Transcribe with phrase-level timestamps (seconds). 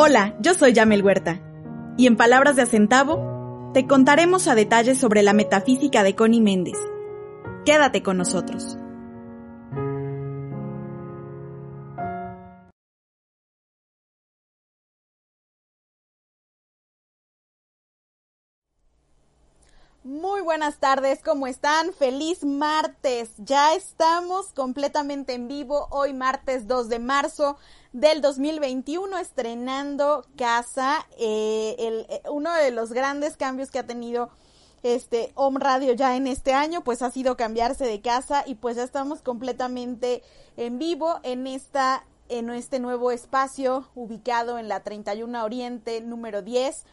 [0.00, 1.40] Hola, yo soy Yamel Huerta.
[1.96, 6.78] Y en palabras de Acentavo, te contaremos a detalle sobre la metafísica de Connie Méndez.
[7.64, 8.78] Quédate con nosotros.
[20.04, 21.92] Muy buenas tardes, ¿cómo están?
[21.92, 23.32] Feliz martes.
[23.38, 27.58] Ya estamos completamente en vivo hoy martes 2 de marzo
[27.92, 31.06] del 2021 estrenando casa.
[31.18, 34.30] Eh, el, eh, uno de los grandes cambios que ha tenido
[34.82, 38.76] este Home Radio ya en este año pues ha sido cambiarse de casa y pues
[38.76, 40.22] ya estamos completamente
[40.56, 46.84] en vivo en esta en este nuevo espacio ubicado en la 31 Oriente número 10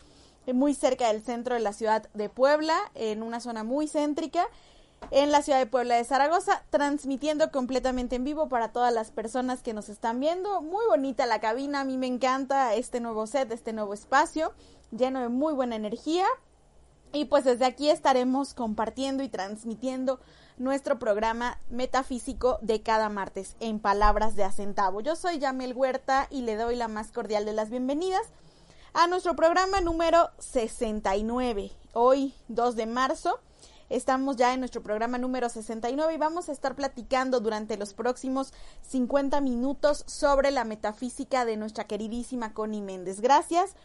[0.53, 4.47] muy cerca del centro de la ciudad de Puebla, en una zona muy céntrica,
[5.11, 9.61] en la ciudad de Puebla de Zaragoza, transmitiendo completamente en vivo para todas las personas
[9.61, 10.61] que nos están viendo.
[10.61, 14.53] Muy bonita la cabina, a mí me encanta este nuevo set, este nuevo espacio,
[14.91, 16.25] lleno de muy buena energía.
[17.13, 20.19] Y pues desde aquí estaremos compartiendo y transmitiendo
[20.57, 25.01] nuestro programa metafísico de cada martes en palabras de acentavo.
[25.01, 28.23] Yo soy Yamel Huerta y le doy la más cordial de las bienvenidas
[28.93, 31.71] a nuestro programa número 69.
[31.93, 33.39] Hoy, 2 de marzo,
[33.89, 38.53] estamos ya en nuestro programa número 69 y vamos a estar platicando durante los próximos
[38.81, 43.21] 50 minutos sobre la metafísica de nuestra queridísima Connie Méndez.
[43.21, 43.75] Gracias.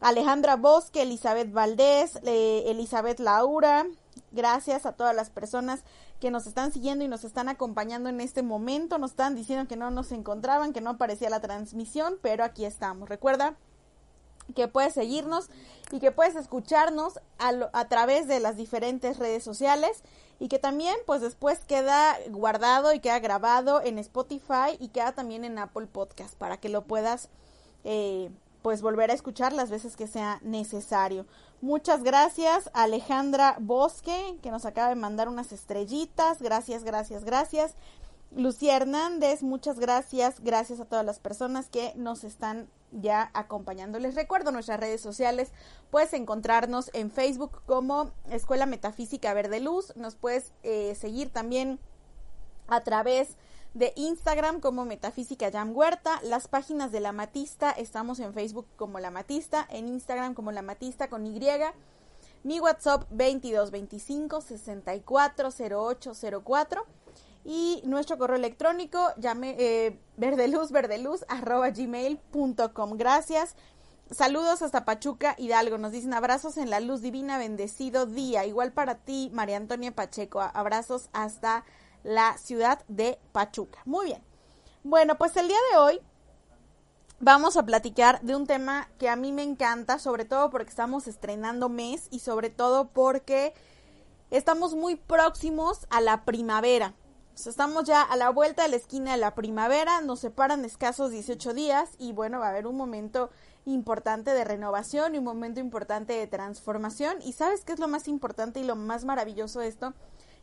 [0.00, 3.86] Alejandra Bosque, Elizabeth Valdés, eh, Elizabeth Laura,
[4.30, 5.84] gracias a todas las personas
[6.20, 8.98] que nos están siguiendo y nos están acompañando en este momento.
[8.98, 13.08] Nos están diciendo que no nos encontraban, que no aparecía la transmisión, pero aquí estamos.
[13.08, 13.56] Recuerda
[14.54, 15.48] que puedes seguirnos
[15.90, 20.02] y que puedes escucharnos a, través de las diferentes redes sociales
[20.38, 25.44] y que también pues después queda guardado y queda grabado en Spotify y queda también
[25.44, 27.28] en Apple Podcast para que lo puedas
[27.84, 28.30] eh,
[28.62, 31.26] pues volver a escuchar las veces que sea necesario.
[31.60, 36.42] Muchas gracias Alejandra Bosque que nos acaba de mandar unas estrellitas.
[36.42, 37.74] Gracias, gracias, gracias.
[38.34, 40.40] Lucía Hernández, muchas gracias.
[40.40, 42.68] Gracias a todas las personas que nos están
[43.00, 43.98] ya acompañando.
[43.98, 45.50] Les recuerdo nuestras redes sociales.
[45.90, 49.94] Puedes encontrarnos en Facebook como Escuela Metafísica Verde Luz.
[49.96, 51.78] Nos puedes eh, seguir también
[52.68, 53.36] a través
[53.74, 56.20] de Instagram como Metafísica Jam Huerta.
[56.22, 60.62] Las páginas de La Matista, estamos en Facebook como La Matista, en Instagram como La
[60.62, 61.40] Matista con Y.
[62.42, 66.86] Mi WhatsApp 2225 640804
[67.46, 73.54] y nuestro correo electrónico llame eh, verdeluz verdeluz arroba gmail.com gracias.
[74.10, 75.78] Saludos hasta Pachuca Hidalgo.
[75.78, 78.44] Nos dicen abrazos en la luz divina bendecido día.
[78.44, 80.40] Igual para ti María Antonia Pacheco.
[80.40, 81.64] Abrazos hasta
[82.02, 83.78] la ciudad de Pachuca.
[83.84, 84.22] Muy bien.
[84.82, 86.00] Bueno pues el día de hoy
[87.20, 91.06] vamos a platicar de un tema que a mí me encanta sobre todo porque estamos
[91.06, 93.54] estrenando mes y sobre todo porque
[94.30, 96.92] estamos muy próximos a la primavera
[97.44, 101.52] estamos ya a la vuelta de la esquina de la primavera, nos separan escasos 18
[101.52, 103.28] días y bueno, va a haber un momento
[103.66, 107.18] importante de renovación y un momento importante de transformación.
[107.22, 109.92] ¿Y sabes qué es lo más importante y lo más maravilloso de esto?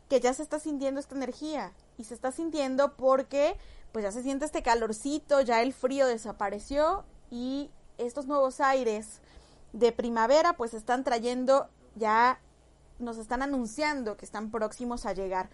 [0.08, 3.56] Que ya se está sintiendo esta energía y se está sintiendo porque
[3.90, 9.20] pues ya se siente este calorcito, ya el frío desapareció y estos nuevos aires
[9.72, 12.38] de primavera pues están trayendo ya
[12.98, 15.48] nos están anunciando que están próximos a llegar.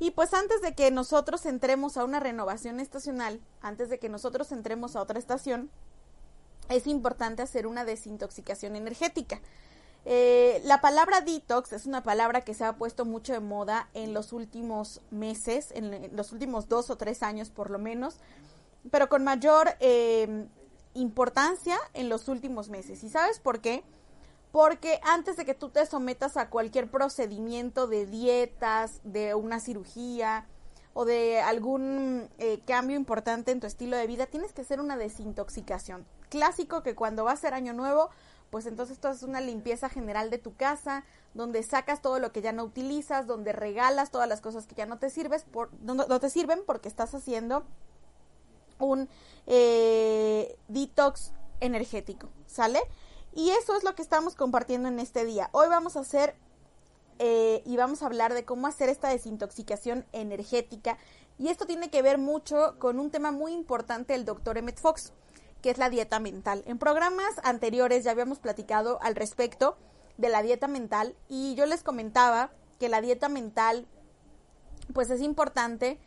[0.00, 4.50] Y pues antes de que nosotros entremos a una renovación estacional, antes de que nosotros
[4.50, 5.70] entremos a otra estación,
[6.70, 9.40] es importante hacer una desintoxicación energética.
[10.06, 14.14] Eh, la palabra detox es una palabra que se ha puesto mucho de moda en
[14.14, 18.16] los últimos meses, en los últimos dos o tres años por lo menos,
[18.90, 20.46] pero con mayor eh,
[20.94, 23.04] importancia en los últimos meses.
[23.04, 23.84] ¿Y sabes por qué?
[24.52, 30.46] Porque antes de que tú te sometas a cualquier procedimiento de dietas, de una cirugía
[30.92, 34.96] o de algún eh, cambio importante en tu estilo de vida, tienes que hacer una
[34.96, 36.04] desintoxicación.
[36.28, 38.10] Clásico que cuando va a ser año nuevo,
[38.50, 41.04] pues entonces tú haces una limpieza general de tu casa,
[41.34, 44.86] donde sacas todo lo que ya no utilizas, donde regalas todas las cosas que ya
[44.86, 47.64] no te sirves, por, no, no te sirven porque estás haciendo
[48.80, 49.08] un
[49.46, 52.80] eh, detox energético, ¿sale?
[53.32, 55.50] Y eso es lo que estamos compartiendo en este día.
[55.52, 56.34] Hoy vamos a hacer
[57.18, 60.98] eh, y vamos a hablar de cómo hacer esta desintoxicación energética.
[61.38, 65.12] Y esto tiene que ver mucho con un tema muy importante del doctor Emmett Fox,
[65.62, 66.64] que es la dieta mental.
[66.66, 69.76] En programas anteriores ya habíamos platicado al respecto
[70.16, 73.86] de la dieta mental y yo les comentaba que la dieta mental
[74.92, 75.98] pues es importante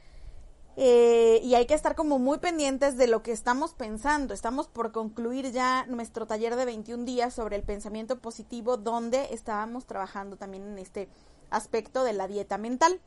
[0.75, 4.33] eh, y hay que estar como muy pendientes de lo que estamos pensando.
[4.33, 9.85] Estamos por concluir ya nuestro taller de 21 días sobre el pensamiento positivo, donde estábamos
[9.85, 11.09] trabajando también en este
[11.49, 12.99] aspecto de la dieta mental.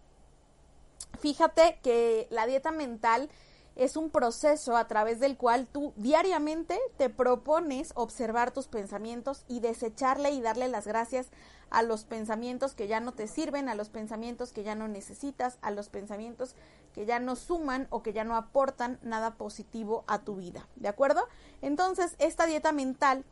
[1.18, 3.30] Fíjate que la dieta mental
[3.74, 9.60] es un proceso a través del cual tú diariamente te propones observar tus pensamientos y
[9.60, 11.28] desecharle y darle las gracias
[11.70, 15.58] a los pensamientos que ya no te sirven, a los pensamientos que ya no necesitas,
[15.62, 16.54] a los pensamientos
[16.94, 20.68] que ya no suman o que ya no aportan nada positivo a tu vida.
[20.76, 21.26] ¿De acuerdo?
[21.62, 23.24] Entonces, esta dieta mental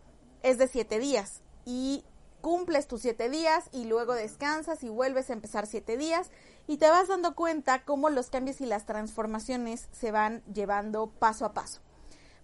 [0.43, 2.05] es de siete días y
[2.45, 6.31] cumples tus siete días y luego descansas y vuelves a empezar siete días
[6.67, 11.47] y te vas dando cuenta cómo los cambios y las transformaciones se van llevando paso
[11.47, 11.81] a paso.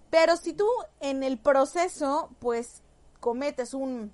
[0.09, 0.67] Pero si tú
[1.01, 2.83] en el proceso pues
[3.21, 4.11] cometes un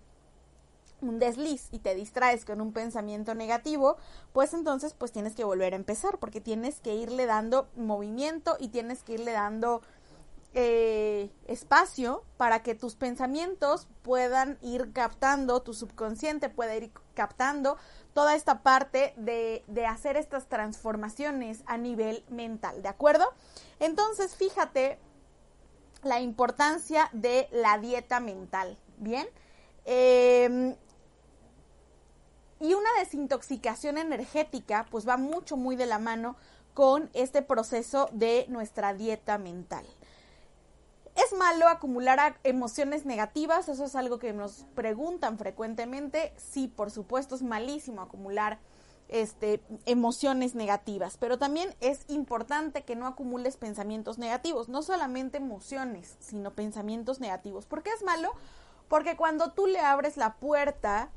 [1.00, 3.96] un desliz y te distraes con un pensamiento negativo,
[4.32, 8.68] pues entonces pues tienes que volver a empezar porque tienes que irle dando movimiento y
[8.68, 9.82] tienes que irle dando
[10.54, 17.76] eh, espacio para que tus pensamientos puedan ir captando, tu subconsciente pueda ir captando
[18.14, 23.26] toda esta parte de, de hacer estas transformaciones a nivel mental, ¿de acuerdo?
[23.80, 24.98] Entonces fíjate
[26.02, 29.26] la importancia de la dieta mental, ¿bien?
[29.84, 30.74] Eh,
[32.60, 36.36] y una desintoxicación energética pues va mucho, muy de la mano
[36.74, 39.86] con este proceso de nuestra dieta mental.
[41.16, 43.70] ¿Es malo acumular emociones negativas?
[43.70, 46.34] Eso es algo que nos preguntan frecuentemente.
[46.36, 48.58] Sí, por supuesto, es malísimo acumular
[49.08, 56.16] este, emociones negativas, pero también es importante que no acumules pensamientos negativos, no solamente emociones,
[56.20, 57.66] sino pensamientos negativos.
[57.66, 58.32] ¿Por qué es malo?
[58.88, 61.10] Porque cuando tú le abres la puerta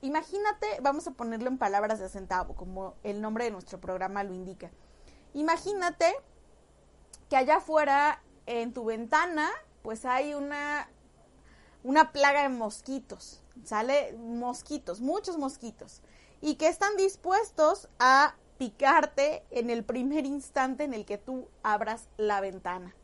[0.00, 4.34] imagínate, vamos a ponerlo en palabras de centavo, como el nombre de nuestro programa lo
[4.34, 4.70] indica.
[5.34, 6.14] Imagínate
[7.28, 9.50] que allá afuera en tu ventana,
[9.82, 10.88] pues hay una,
[11.82, 14.12] una plaga de mosquitos, ¿sale?
[14.14, 16.02] Mosquitos, muchos mosquitos,
[16.40, 22.08] y que están dispuestos a picarte en el primer instante en el que tú abras
[22.16, 22.94] la ventana.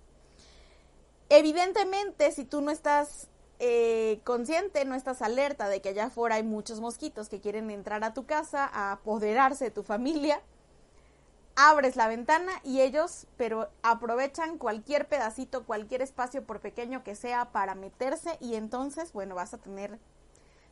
[1.31, 3.29] Evidentemente, si tú no estás
[3.59, 8.05] eh, consciente, no estás alerta de que allá afuera hay muchos mosquitos que quieren entrar
[8.05, 10.41] a tu casa, a apoderarse de tu familia,
[11.57, 17.51] abres la ventana y ellos, pero aprovechan cualquier pedacito, cualquier espacio, por pequeño que sea,
[17.51, 19.99] para meterse y entonces, bueno, vas a tener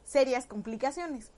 [0.05, 1.33] serias complicaciones.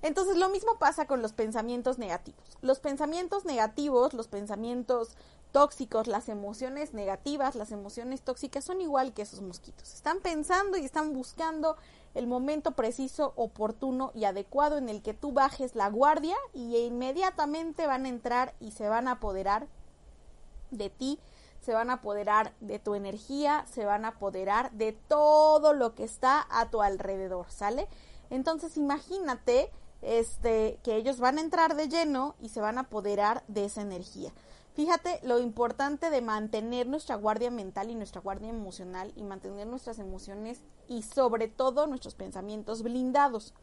[0.00, 2.58] Entonces lo mismo pasa con los pensamientos negativos.
[2.60, 5.16] Los pensamientos negativos, los pensamientos
[5.54, 9.94] tóxicos, las emociones negativas, las emociones tóxicas son igual que esos mosquitos.
[9.94, 11.76] Están pensando y están buscando
[12.14, 17.86] el momento preciso, oportuno y adecuado en el que tú bajes la guardia y inmediatamente
[17.86, 19.68] van a entrar y se van a apoderar
[20.72, 21.20] de ti,
[21.60, 26.02] se van a apoderar de tu energía, se van a apoderar de todo lo que
[26.02, 27.86] está a tu alrededor, ¿sale?
[28.28, 29.70] Entonces imagínate
[30.02, 33.82] este, que ellos van a entrar de lleno y se van a apoderar de esa
[33.82, 34.32] energía.
[34.74, 39.98] Fíjate lo importante de mantener nuestra guardia mental y nuestra guardia emocional y mantener nuestras
[39.98, 43.54] emociones y sobre todo nuestros pensamientos blindados.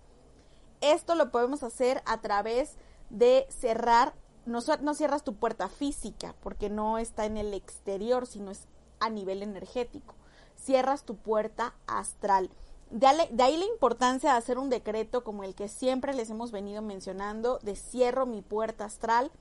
[0.79, 2.77] Esto lo podemos hacer a través
[3.09, 4.13] de cerrar,
[4.45, 8.67] no, no cierras tu puerta física porque no está en el exterior, sino es
[8.99, 10.15] a nivel energético.
[10.55, 12.49] Cierras tu puerta astral
[12.91, 13.07] de,
[13.41, 17.59] ahí la importancia de hacer un decreto como el que siempre les hemos venido mencionando,
[17.63, 19.31] de cierro mi puerta astral,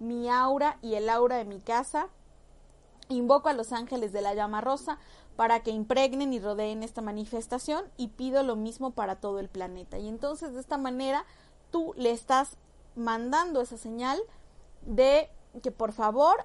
[0.00, 2.08] mi aura y el aura de mi casa.
[3.08, 4.98] Invoco a los ángeles de la llama rosa
[5.36, 9.98] para que impregnen y rodeen esta manifestación y pido lo mismo para todo el planeta.
[9.98, 11.24] Y entonces de esta manera
[11.70, 12.56] tú le estás
[12.96, 14.18] mandando esa señal
[14.82, 15.30] de
[15.62, 16.44] que por favor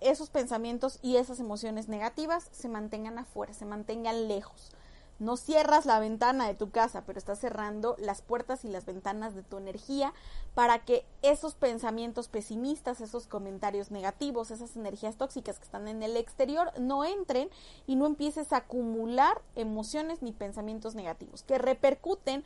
[0.00, 4.72] esos pensamientos y esas emociones negativas se mantengan afuera, se mantengan lejos.
[5.18, 9.34] No cierras la ventana de tu casa, pero estás cerrando las puertas y las ventanas
[9.34, 10.12] de tu energía
[10.54, 16.16] para que esos pensamientos pesimistas, esos comentarios negativos, esas energías tóxicas que están en el
[16.16, 17.48] exterior no entren
[17.86, 22.44] y no empieces a acumular emociones ni pensamientos negativos que repercuten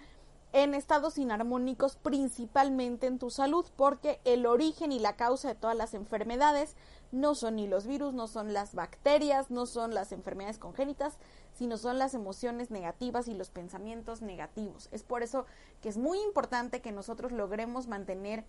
[0.52, 5.76] en estados inarmónicos principalmente en tu salud porque el origen y la causa de todas
[5.76, 6.76] las enfermedades
[7.12, 11.18] no son ni los virus, no son las bacterias, no son las enfermedades congénitas,
[11.56, 14.88] sino son las emociones negativas y los pensamientos negativos.
[14.92, 15.46] Es por eso
[15.80, 18.44] que es muy importante que nosotros logremos mantener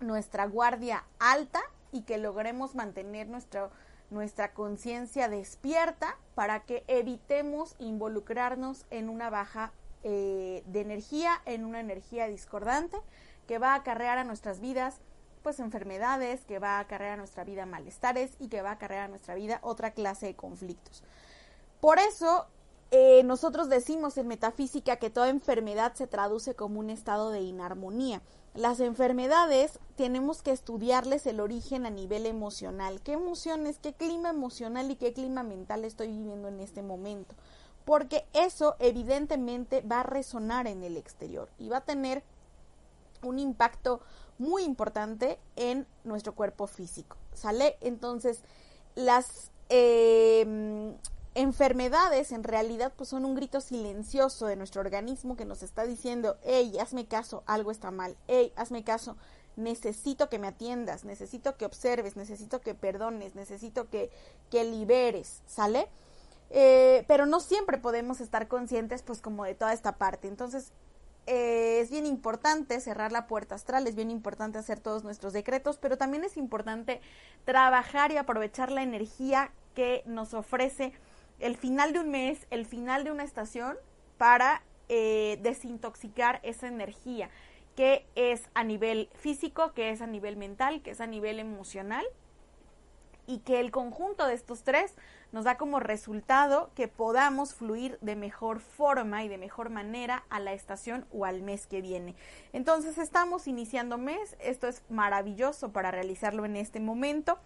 [0.00, 3.70] nuestra guardia alta y que logremos mantener nuestro,
[4.10, 11.80] nuestra conciencia despierta para que evitemos involucrarnos en una baja eh, de energía, en una
[11.80, 12.96] energía discordante
[13.46, 15.00] que va a acarrear a nuestras vidas
[15.42, 19.04] pues enfermedades, que va a acarrear a nuestra vida malestares y que va a acarrear
[19.04, 21.04] a nuestra vida otra clase de conflictos.
[21.80, 22.46] Por eso
[22.90, 28.22] eh, nosotros decimos en metafísica que toda enfermedad se traduce como un estado de inarmonía.
[28.54, 33.02] Las enfermedades tenemos que estudiarles el origen a nivel emocional.
[33.02, 37.34] ¿Qué emociones, qué clima emocional y qué clima mental estoy viviendo en este momento?
[37.84, 42.22] Porque eso evidentemente va a resonar en el exterior y va a tener
[43.22, 44.00] un impacto
[44.38, 47.16] muy importante en nuestro cuerpo físico.
[47.34, 47.76] ¿Sale?
[47.80, 48.42] Entonces,
[48.94, 50.94] las em,
[51.36, 56.38] enfermedades en realidad pues son un grito silencioso de nuestro organismo que nos está diciendo,
[56.42, 59.16] hey, hazme caso, algo está mal, hey, hazme caso,
[59.54, 64.10] necesito que me atiendas, necesito que observes, necesito que perdones, necesito que,
[64.50, 65.88] que liberes, ¿sale?
[66.48, 70.28] Eh, pero no siempre podemos estar conscientes pues como de toda esta parte.
[70.28, 70.72] Entonces,
[71.26, 75.76] eh, es bien importante cerrar la puerta astral, es bien importante hacer todos nuestros decretos,
[75.76, 77.02] pero también es importante
[77.44, 80.94] trabajar y aprovechar la energía que nos ofrece
[81.38, 83.76] el final de un mes, el final de una estación,
[84.18, 87.30] para eh, desintoxicar esa energía,
[87.74, 92.06] que es a nivel físico, que es a nivel mental, que es a nivel emocional,
[93.26, 94.94] y que el conjunto de estos tres
[95.32, 100.40] nos da como resultado que podamos fluir de mejor forma y de mejor manera a
[100.40, 102.14] la estación o al mes que viene.
[102.52, 107.38] Entonces estamos iniciando mes, esto es maravilloso para realizarlo en este momento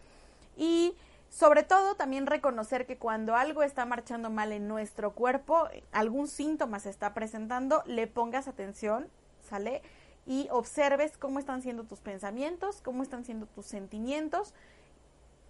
[0.57, 0.95] y
[1.31, 6.81] sobre todo también reconocer que cuando algo está marchando mal en nuestro cuerpo, algún síntoma
[6.81, 9.09] se está presentando, le pongas atención,
[9.49, 9.81] ¿sale?
[10.27, 14.55] Y observes cómo están siendo tus pensamientos, cómo están siendo tus sentimientos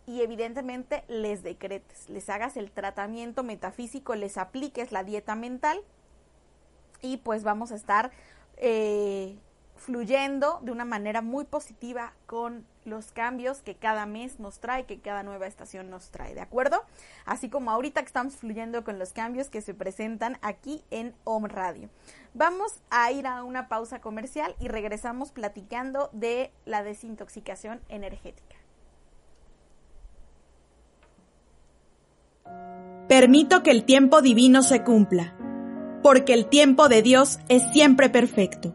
[0.07, 5.81] y evidentemente les decretes, les hagas el tratamiento metafísico, les apliques la dieta mental
[7.01, 8.11] y pues vamos a estar
[8.59, 9.39] eh,
[9.81, 15.01] fluyendo de una manera muy positiva con los cambios que cada mes nos trae, que
[15.01, 16.83] cada nueva estación nos trae, ¿de acuerdo?
[17.25, 21.89] Así como ahorita estamos fluyendo con los cambios que se presentan aquí en Home Radio.
[22.35, 28.57] Vamos a ir a una pausa comercial y regresamos platicando de la desintoxicación energética.
[33.09, 35.35] Permito que el tiempo divino se cumpla,
[36.03, 38.75] porque el tiempo de Dios es siempre perfecto.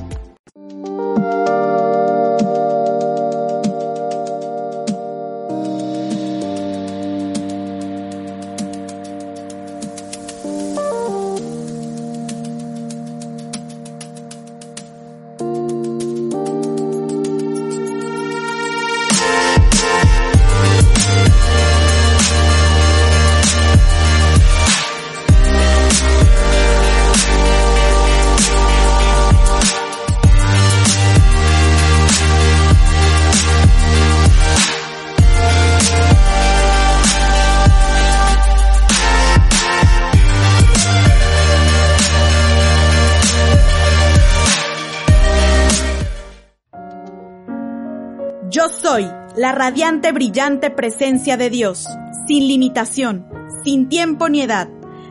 [49.61, 51.87] Radiante, brillante presencia de Dios,
[52.25, 53.29] sin limitación,
[53.63, 54.67] sin tiempo ni edad,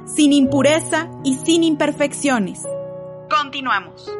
[0.06, 2.66] sin impureza y sin imperfecciones.
[3.30, 4.10] Continuamos.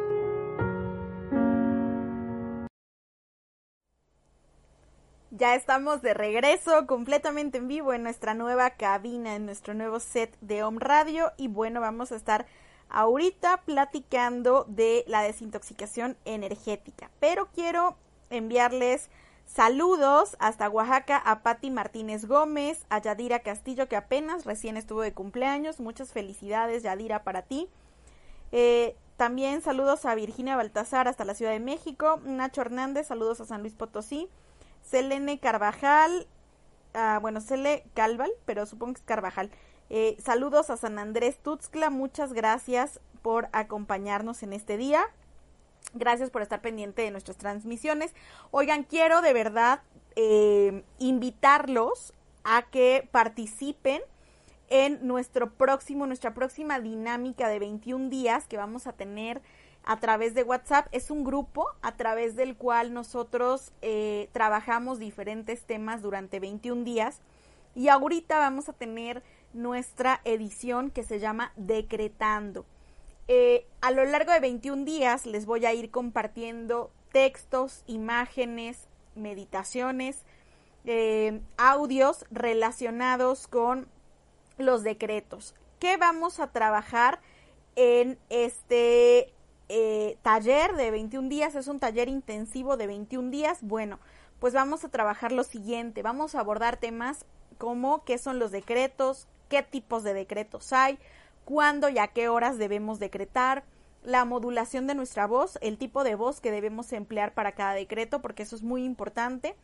[5.33, 10.39] Ya estamos de regreso completamente en vivo en nuestra nueva cabina, en nuestro nuevo set
[10.41, 12.47] de Home Radio y bueno, vamos a estar
[12.89, 17.97] ahorita platicando de la desintoxicación energética, pero quiero
[18.31, 19.11] enviarles
[19.53, 25.13] saludos hasta Oaxaca a Patti Martínez Gómez, a Yadira Castillo que apenas recién estuvo de
[25.13, 27.69] cumpleaños, muchas felicidades Yadira para ti.
[28.53, 33.45] Eh, también saludos a Virginia Baltazar hasta la Ciudad de México, Nacho Hernández, saludos a
[33.45, 34.29] San Luis Potosí,
[34.83, 36.27] Selene Carvajal,
[36.95, 39.51] ah, bueno, Cele Calval, pero supongo que es Carvajal.
[39.91, 45.03] Eh, saludos a San Andrés Tuxtla, muchas gracias por acompañarnos en este día.
[45.95, 48.15] Gracias por estar pendiente de nuestras transmisiones.
[48.51, 49.83] Oigan, quiero de verdad
[50.17, 54.03] eh, invitarlos a que participen
[54.69, 59.43] en nuestro próximo, nuestra próxima dinámica de 21 días que vamos a tener
[59.85, 60.87] a través de WhatsApp.
[60.93, 67.21] Es un grupo a través del cual nosotros eh, trabajamos diferentes temas durante 21 días.
[67.75, 69.23] Y ahorita vamos a tener
[69.53, 72.65] nuestra edición que se llama Decretando.
[73.33, 80.25] Eh, a lo largo de 21 días les voy a ir compartiendo textos, imágenes, meditaciones,
[80.85, 83.87] eh, audios relacionados con
[84.59, 85.55] los decretos.
[85.79, 87.21] ¿Qué vamos a trabajar
[87.77, 89.33] en este
[89.69, 91.55] eh, taller de 21 días?
[91.55, 93.59] Es un taller intensivo de 21 días.
[93.63, 94.01] Bueno,
[94.41, 96.03] pues vamos a trabajar lo siguiente.
[96.03, 97.25] Vamos a abordar temas
[97.59, 100.99] como qué son los decretos, qué tipos de decretos hay,
[101.51, 103.65] cuándo y a qué horas debemos decretar,
[104.05, 108.23] la modulación de nuestra voz, el tipo de voz que debemos emplear para cada decreto,
[108.23, 109.57] porque eso es muy importante.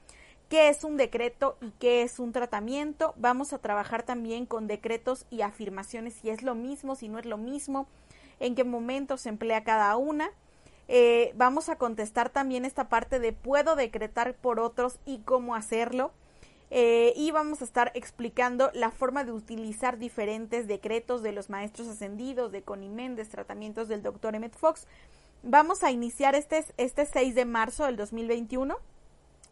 [0.48, 3.14] ¿Qué es un decreto y qué es un tratamiento?
[3.16, 7.24] Vamos a trabajar también con decretos y afirmaciones, si es lo mismo, si no es
[7.24, 7.86] lo mismo,
[8.40, 10.30] en qué momento se emplea cada una.
[10.88, 16.10] Eh, vamos a contestar también esta parte de puedo decretar por otros y cómo hacerlo.
[16.70, 21.86] Eh, y vamos a estar explicando la forma de utilizar diferentes decretos de los maestros
[21.88, 24.86] ascendidos, de Connie Méndez, tratamientos del doctor Emmett Fox.
[25.42, 28.76] Vamos a iniciar este, este 6 de marzo del 2021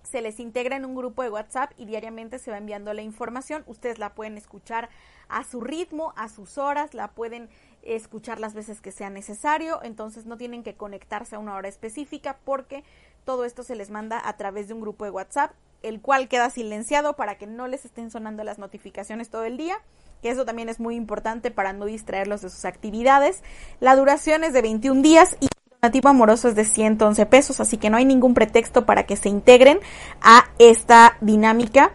[0.05, 3.65] se les integra en un grupo de WhatsApp y diariamente se va enviando la información.
[3.67, 4.91] Ustedes la pueden escuchar
[5.29, 7.49] a su ritmo, a sus horas, la pueden
[7.83, 12.39] escuchar las veces que sea necesario, entonces no tienen que conectarse a una hora específica
[12.45, 12.85] porque
[13.25, 15.53] todo esto se les manda a través de un grupo de WhatsApp
[15.85, 19.77] el cual queda silenciado para que no les estén sonando las notificaciones todo el día,
[20.23, 23.43] que eso también es muy importante para no distraerlos de sus actividades.
[23.81, 27.77] La duración es de 21 días y el donativo amoroso es de 111 pesos, así
[27.77, 29.79] que no hay ningún pretexto para que se integren
[30.23, 31.93] a esta dinámica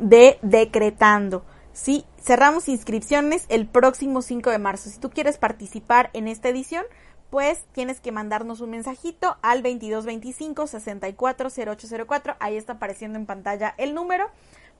[0.00, 1.44] de decretando.
[1.72, 4.90] Sí, cerramos inscripciones el próximo 5 de marzo.
[4.90, 6.84] Si tú quieres participar en esta edición,
[7.30, 12.36] pues tienes que mandarnos un mensajito al 2225 640804.
[12.40, 14.30] Ahí está apareciendo en pantalla el número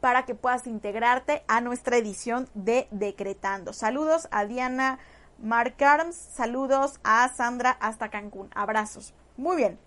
[0.01, 3.73] para que puedas integrarte a nuestra edición de Decretando.
[3.73, 4.99] Saludos a Diana
[5.43, 8.51] Marcarms, saludos a Sandra hasta Cancún.
[8.55, 9.13] Abrazos.
[9.37, 9.79] Muy bien.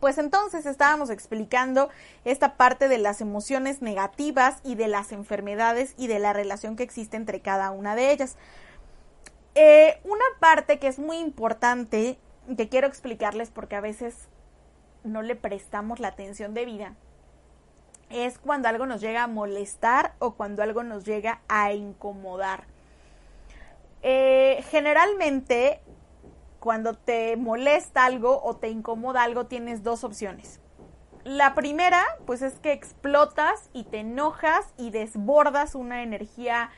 [0.00, 1.88] Pues entonces estábamos explicando
[2.24, 6.82] esta parte de las emociones negativas y de las enfermedades y de la relación que
[6.82, 8.36] existe entre cada una de ellas.
[9.60, 12.16] Eh, una parte que es muy importante,
[12.56, 14.28] que quiero explicarles porque a veces
[15.02, 16.94] no le prestamos la atención debida,
[18.08, 22.66] es cuando algo nos llega a molestar o cuando algo nos llega a incomodar.
[24.02, 25.80] Eh, generalmente
[26.60, 30.60] cuando te molesta algo o te incomoda algo, tienes dos opciones.
[31.24, 36.70] La primera, pues es que explotas y te enojas y desbordas una energía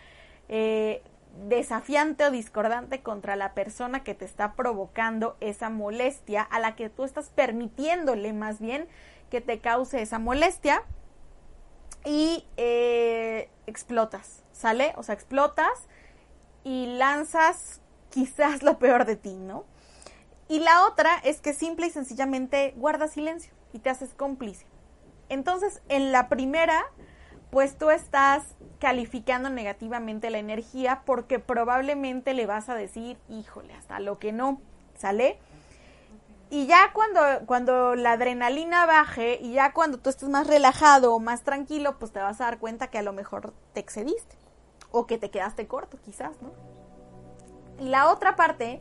[0.48, 1.02] eh,
[1.48, 6.90] desafiante o discordante contra la persona que te está provocando esa molestia, a la que
[6.90, 8.88] tú estás permitiéndole más bien
[9.30, 10.82] que te cause esa molestia
[12.04, 14.92] y eh, explotas, ¿sale?
[14.96, 15.88] O sea, explotas
[16.64, 19.64] y lanzas quizás lo peor de ti, ¿no?
[20.48, 24.66] Y la otra es que simple y sencillamente guardas silencio y te haces cómplice.
[25.28, 26.84] Entonces, en la primera,
[27.50, 28.44] pues tú estás
[28.78, 34.60] calificando negativamente la energía porque probablemente le vas a decir, híjole, hasta lo que no,
[34.96, 35.38] ¿sale?
[36.48, 41.20] Y ya cuando, cuando la adrenalina baje y ya cuando tú estés más relajado o
[41.20, 44.36] más tranquilo, pues te vas a dar cuenta que a lo mejor te excediste
[44.90, 46.50] o que te quedaste corto, quizás, ¿no?
[47.78, 48.80] Y la otra parte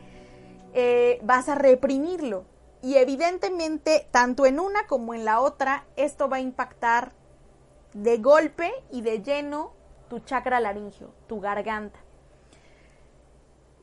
[0.74, 2.46] eh, vas a reprimirlo.
[2.82, 7.12] Y evidentemente, tanto en una como en la otra, esto va a impactar
[7.94, 9.74] de golpe y de lleno
[10.10, 12.00] tu chakra laringio, tu garganta.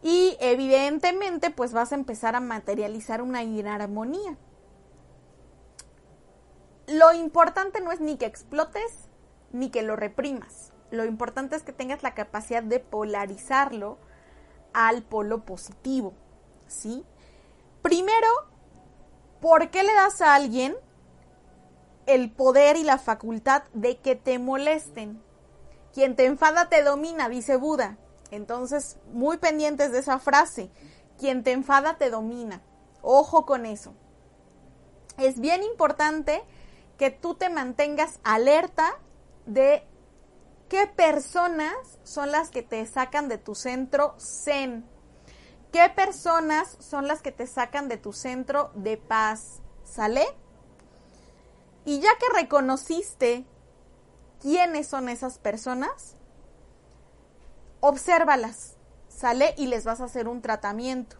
[0.02, 4.36] Y evidentemente, pues vas a empezar a materializar una inarmonía.
[6.86, 9.08] Lo importante no es ni que explotes
[9.52, 10.72] ni que lo reprimas.
[10.90, 13.98] Lo importante es que tengas la capacidad de polarizarlo
[14.72, 16.14] al polo positivo.
[16.68, 17.04] ¿sí?
[17.82, 18.28] Primero,
[19.40, 20.76] ¿por qué le das a alguien
[22.06, 25.22] el poder y la facultad de que te molesten?
[25.92, 27.98] Quien te enfada te domina, dice Buda.
[28.30, 30.70] Entonces, muy pendientes de esa frase.
[31.18, 32.62] Quien te enfada te domina.
[33.02, 33.94] Ojo con eso.
[35.18, 36.42] Es bien importante
[36.98, 38.98] que tú te mantengas alerta
[39.46, 39.86] de
[40.68, 44.84] qué personas son las que te sacan de tu centro zen,
[45.76, 49.60] ¿Qué personas son las que te sacan de tu centro de paz?
[49.84, 50.24] ¿Sale?
[51.86, 53.46] Y ya que reconociste
[54.42, 56.16] quiénes son esas personas,
[57.78, 58.76] obsérvalas,
[59.08, 59.54] ¿sale?
[59.56, 61.16] Y les vas a hacer un tratamiento.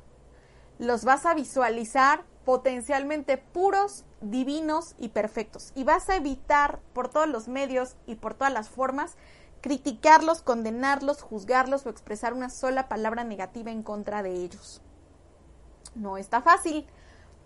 [0.78, 5.70] Los vas a visualizar potencialmente puros, divinos y perfectos.
[5.76, 9.16] Y vas a evitar por todos los medios y por todas las formas
[9.60, 14.82] criticarlos, condenarlos, juzgarlos o expresar una sola palabra negativa en contra de ellos.
[15.94, 16.88] No está fácil,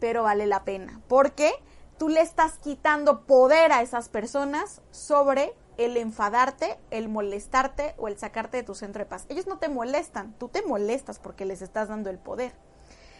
[0.00, 1.52] pero vale la pena, porque
[2.00, 8.18] tú le estás quitando poder a esas personas sobre el enfadarte, el molestarte o el
[8.18, 9.26] sacarte de tu centro de paz.
[9.28, 12.54] Ellos no te molestan, tú te molestas porque les estás dando el poder.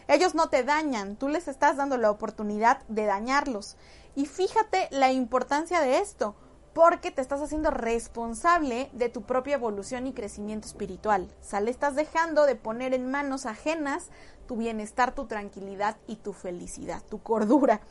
[0.08, 3.76] Ellos no te dañan, tú les estás dando la oportunidad de dañarlos.
[4.14, 6.34] Y fíjate la importancia de esto
[6.72, 11.28] porque te estás haciendo responsable de tu propia evolución y crecimiento espiritual.
[11.42, 14.08] Sale, estás dejando de poner en manos ajenas
[14.46, 17.82] tu bienestar, tu tranquilidad y tu felicidad, tu cordura.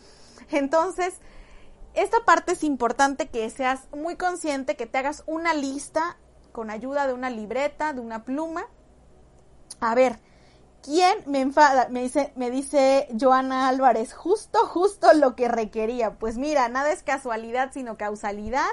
[0.51, 1.15] Entonces,
[1.93, 6.17] esta parte es importante que seas muy consciente, que te hagas una lista
[6.51, 8.65] con ayuda de una libreta, de una pluma.
[9.79, 10.19] A ver,
[10.81, 11.89] ¿Quién me enfada?
[11.89, 16.13] Me dice, me dice Joana Álvarez, justo, justo lo que requería.
[16.17, 18.69] Pues mira, nada es casualidad, sino causalidad.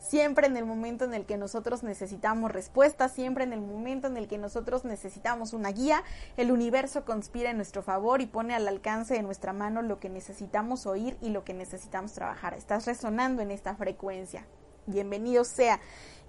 [0.00, 4.16] Siempre en el momento en el que nosotros necesitamos respuestas, siempre en el momento en
[4.16, 6.02] el que nosotros necesitamos una guía,
[6.38, 10.08] el universo conspira en nuestro favor y pone al alcance de nuestra mano lo que
[10.08, 12.54] necesitamos oír y lo que necesitamos trabajar.
[12.54, 14.46] Estás resonando en esta frecuencia.
[14.86, 15.80] Bienvenido sea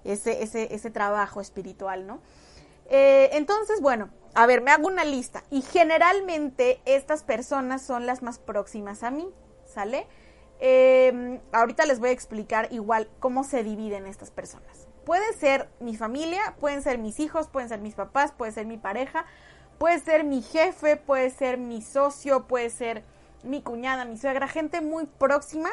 [0.04, 2.20] ese, ese, ese trabajo espiritual, ¿no?
[2.90, 8.22] Eh, entonces, bueno, a ver, me hago una lista y generalmente estas personas son las
[8.22, 9.26] más próximas a mí,
[9.64, 10.06] ¿sale?
[10.64, 14.86] Em, ahorita les voy a explicar igual cómo se dividen estas personas.
[15.04, 18.76] Puede ser mi familia, pueden ser mis hijos, pueden ser mis papás, puede ser mi
[18.78, 19.24] pareja,
[19.78, 23.02] puede ser mi jefe, puede ser mi socio, puede ser
[23.42, 25.68] mi cuñada, mi suegra, gente muy próxima.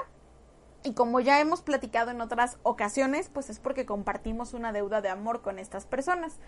[0.82, 5.10] Y como ya hemos platicado en otras ocasiones, pues es porque compartimos una deuda de
[5.10, 6.40] amor con estas personas.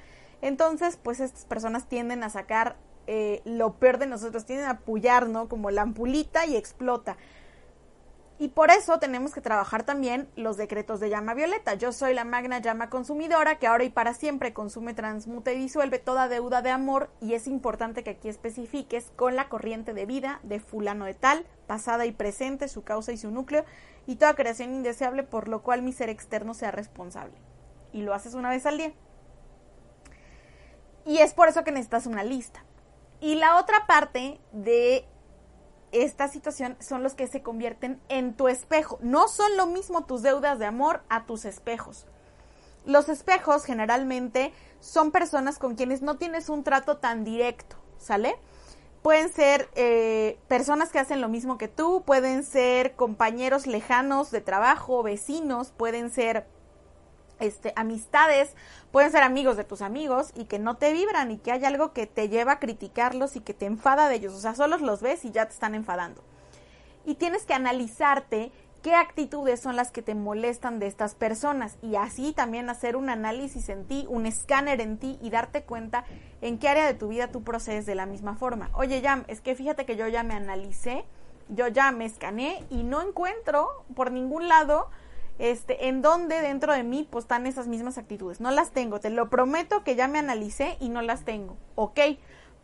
[0.42, 2.76] Entonces, pues estas personas tienden a sacar
[3.06, 5.48] eh, lo peor de nosotros, tienden a pullar, ¿no?
[5.48, 7.18] Como la ampulita y explota.
[8.42, 11.76] Y por eso tenemos que trabajar también los decretos de llama violeta.
[11.76, 16.00] Yo soy la magna llama consumidora que ahora y para siempre consume, transmuta y disuelve
[16.00, 20.40] toda deuda de amor y es importante que aquí especifiques con la corriente de vida
[20.42, 23.64] de fulano de tal, pasada y presente, su causa y su núcleo
[24.08, 27.36] y toda creación indeseable por lo cual mi ser externo sea responsable.
[27.94, 28.92] Y lo haces una vez al día.
[31.06, 32.66] Y es por eso que necesitas una lista.
[33.20, 35.06] Y la otra parte de
[35.92, 38.98] esta situación son los que se convierten en tu espejo.
[39.02, 42.06] No son lo mismo tus deudas de amor a tus espejos.
[42.86, 48.36] Los espejos generalmente son personas con quienes no tienes un trato tan directo, ¿sale?
[49.04, 54.42] Pueden ser eh, personas que hacen lo mismo que tú, pueden ser compañeros lejanos de
[54.42, 56.48] trabajo, vecinos, pueden ser
[57.40, 58.56] este, amistades,
[58.92, 61.94] pueden ser amigos de tus amigos y que no te vibran y que hay algo
[61.94, 64.34] que te lleva a criticarlos y que te enfada de ellos.
[64.34, 66.22] O sea, solo los ves y ya te están enfadando.
[67.06, 68.52] Y tienes que analizarte
[68.82, 73.10] qué actitudes son las que te molestan de estas personas y así también hacer un
[73.10, 76.04] análisis en ti, un escáner en ti y darte cuenta
[76.42, 78.70] en qué área de tu vida tú procedes de la misma forma.
[78.74, 81.06] Oye, Jam, es que fíjate que yo ya me analicé,
[81.50, 84.90] yo ya me escaneé y no encuentro por ningún lado
[85.39, 88.39] este, en dónde dentro de mí pues están esas mismas actitudes.
[88.39, 91.58] No las tengo, te lo prometo que ya me analicé y no las tengo.
[91.76, 92.00] Ok,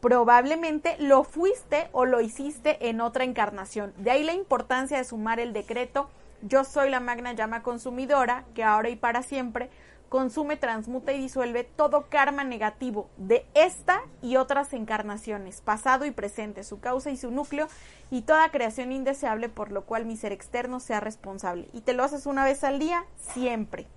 [0.02, 3.94] probablemente lo fuiste o lo hiciste en otra encarnación.
[3.98, 6.10] De ahí la importancia de sumar el decreto
[6.42, 9.70] yo soy la magna llama consumidora que ahora y para siempre
[10.10, 16.64] consume, transmuta y disuelve todo karma negativo de esta y otras encarnaciones, pasado y presente,
[16.64, 17.68] su causa y su núcleo,
[18.10, 21.68] y toda creación indeseable por lo cual mi ser externo sea responsable.
[21.74, 23.88] Y te lo haces una vez al día, siempre.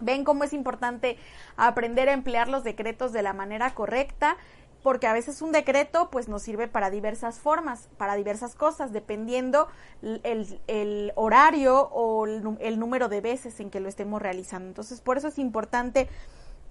[0.00, 1.16] Ven cómo es importante
[1.56, 4.36] aprender a emplear los decretos de la manera correcta
[4.82, 9.68] porque a veces un decreto pues nos sirve para diversas formas, para diversas cosas, dependiendo
[10.02, 14.68] el, horario o el, número de veces en que lo estemos realizando.
[14.68, 16.08] Entonces, por eso es importante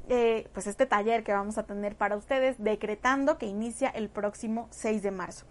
[0.10, 4.68] eh, pues este taller que vamos a tener para ustedes, decretando que inicia el próximo
[4.72, 5.46] 6 de marzo.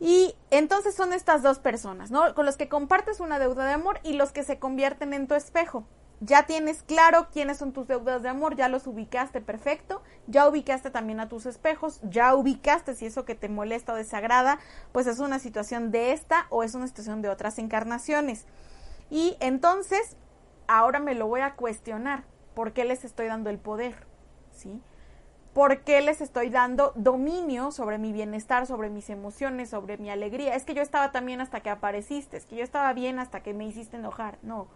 [0.00, 2.34] Y entonces son estas dos personas, ¿no?
[2.34, 5.34] Con los que compartes una deuda de amor y los que se convierten en tu
[5.34, 5.84] espejo
[6.20, 10.90] ya tienes claro quiénes son tus deudas de amor, ya los ubicaste perfecto, ya ubicaste
[10.90, 14.58] también a tus espejos, ya ubicaste si eso que te molesta o desagrada,
[14.92, 18.46] pues es una situación de esta o es una situación de otras encarnaciones.
[19.10, 20.16] Y entonces,
[20.66, 22.24] ahora me lo voy a cuestionar,
[22.54, 23.94] ¿por qué les estoy dando el poder?
[24.52, 24.80] ¿Sí?
[25.52, 30.56] ¿Por qué les estoy dando dominio sobre mi bienestar, sobre mis emociones, sobre mi alegría?
[30.56, 33.54] Es que yo estaba también hasta que apareciste, es que yo estaba bien hasta que
[33.54, 34.38] me hiciste enojar.
[34.42, 34.66] No,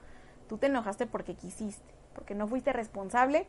[0.48, 3.46] Tú te enojaste porque quisiste, porque no fuiste responsable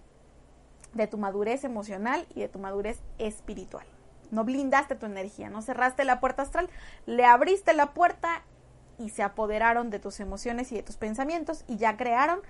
[0.94, 3.86] de tu madurez emocional y de tu madurez espiritual.
[4.32, 6.70] No blindaste tu energía, no cerraste la puerta astral,
[7.06, 8.44] le abriste la puerta
[8.98, 12.42] y se apoderaron de tus emociones y de tus pensamientos y ya crearon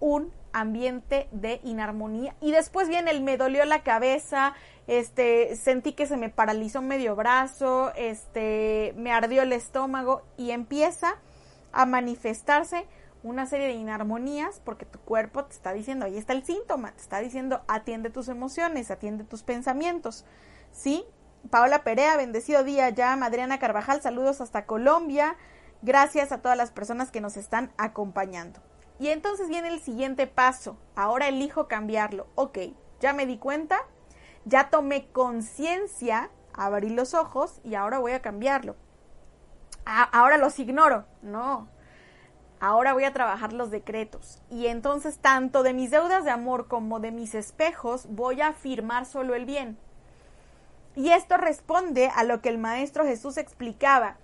[0.00, 4.54] un ambiente de inarmonía y después viene el me dolió la cabeza,
[4.86, 11.16] este sentí que se me paralizó medio brazo, este me ardió el estómago y empieza
[11.72, 12.86] a manifestarse
[13.24, 17.00] una serie de inarmonías porque tu cuerpo te está diciendo, ahí está el síntoma, te
[17.00, 20.24] está diciendo, atiende tus emociones, atiende tus pensamientos.
[20.70, 21.04] ¿Sí?
[21.50, 23.14] Paola Perea, bendecido día ya.
[23.14, 25.36] Adriana Carvajal, saludos hasta Colombia.
[25.80, 28.60] Gracias a todas las personas que nos están acompañando.
[28.98, 30.76] Y entonces viene el siguiente paso.
[30.94, 32.26] Ahora elijo cambiarlo.
[32.34, 32.58] Ok,
[33.00, 33.78] ya me di cuenta,
[34.44, 38.76] ya tomé conciencia, abrí los ojos y ahora voy a cambiarlo.
[39.86, 41.06] ahora los ignoro.
[41.22, 41.68] No,
[42.64, 44.40] ahora voy a trabajar los decretos.
[44.50, 49.04] Y entonces tanto de mis deudas de amor como de mis espejos voy a afirmar
[49.04, 49.76] solo el bien.
[50.96, 54.16] Y esto responde a lo que el Maestro Jesús explicaba.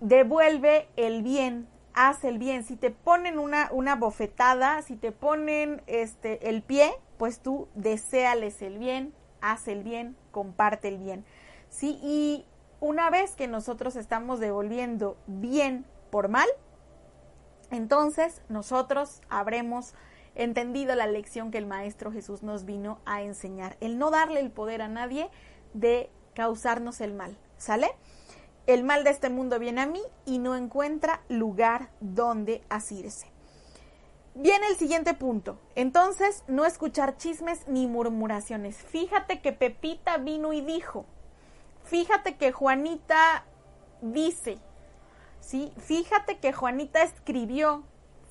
[0.00, 2.64] Devuelve el bien, haz el bien.
[2.64, 8.60] Si te ponen una, una bofetada, si te ponen este, el pie, pues tú deséales
[8.60, 11.24] el bien, haz el bien, comparte el bien.
[11.68, 12.00] ¿sí?
[12.02, 12.44] Y
[12.80, 16.48] una vez que nosotros estamos devolviendo bien por mal,
[17.70, 19.94] entonces nosotros habremos
[20.34, 24.50] entendido la lección que el Maestro Jesús nos vino a enseñar, el no darle el
[24.50, 25.28] poder a nadie
[25.74, 27.90] de causarnos el mal, ¿sale?
[28.66, 33.26] El mal de este mundo viene a mí y no encuentra lugar donde asirse.
[34.34, 35.58] Viene el siguiente punto.
[35.74, 38.76] Entonces, no escuchar chismes ni murmuraciones.
[38.76, 41.04] Fíjate que Pepita vino y dijo.
[41.82, 43.44] Fíjate que Juanita
[44.00, 44.58] dice.
[45.40, 45.72] ¿Sí?
[45.78, 47.84] Fíjate que Juanita escribió,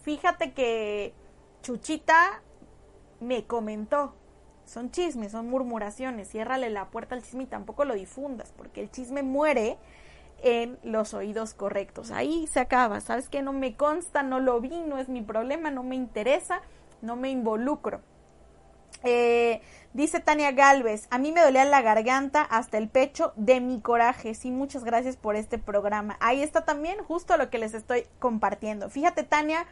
[0.03, 1.13] fíjate que
[1.61, 2.41] Chuchita
[3.19, 4.13] me comentó.
[4.65, 6.29] Son chismes, son murmuraciones.
[6.29, 9.77] Ciérrale la puerta al chisme y tampoco lo difundas, porque el chisme muere
[10.43, 12.11] en los oídos correctos.
[12.11, 13.01] Ahí se acaba.
[13.01, 13.41] ¿Sabes qué?
[13.41, 16.61] No me consta, no lo vi, no es mi problema, no me interesa,
[17.01, 18.01] no me involucro.
[19.03, 19.61] Eh,
[19.93, 24.33] dice Tania Galvez, a mí me dolía la garganta hasta el pecho de mi coraje.
[24.33, 26.17] Sí, muchas gracias por este programa.
[26.19, 28.89] Ahí está también justo lo que les estoy compartiendo.
[28.89, 29.65] Fíjate, Tania,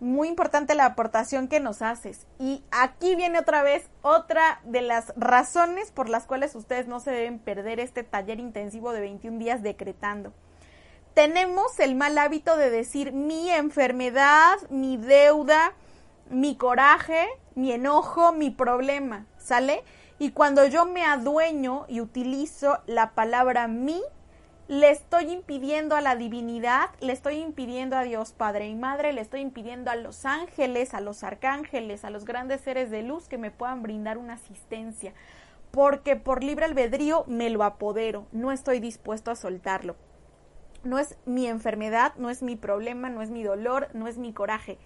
[0.00, 2.26] muy importante la aportación que nos haces.
[2.38, 7.10] Y aquí viene otra vez otra de las razones por las cuales ustedes no se
[7.10, 10.32] deben perder este taller intensivo de 21 días decretando.
[11.14, 15.72] Tenemos el mal hábito de decir mi enfermedad, mi deuda,
[16.30, 19.82] mi coraje, mi enojo, mi problema, ¿sale?
[20.18, 24.00] Y cuando yo me adueño y utilizo la palabra mi,
[24.68, 29.20] le estoy impidiendo a la divinidad, le estoy impidiendo a Dios Padre y Madre, le
[29.20, 33.36] estoy impidiendo a los ángeles, a los arcángeles, a los grandes seres de luz que
[33.36, 35.12] me puedan brindar una asistencia,
[35.70, 39.96] porque por libre albedrío me lo apodero, no estoy dispuesto a soltarlo.
[40.82, 44.32] No es mi enfermedad, no es mi problema, no es mi dolor, no es mi
[44.32, 44.78] coraje.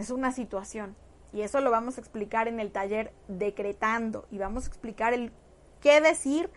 [0.00, 0.96] Es una situación.
[1.32, 4.26] Y eso lo vamos a explicar en el taller decretando.
[4.30, 5.32] Y vamos a explicar el
[5.80, 6.50] qué decir,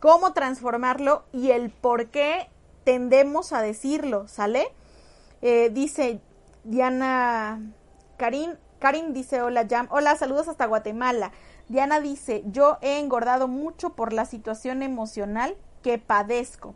[0.00, 2.48] cómo transformarlo y el por qué
[2.84, 4.68] tendemos a decirlo, ¿sale?
[5.42, 6.20] Eh, dice
[6.64, 7.60] Diana
[8.16, 11.32] Karin, Karin dice hola hola, saludos hasta Guatemala.
[11.68, 16.74] Diana dice, yo he engordado mucho por la situación emocional que padezco.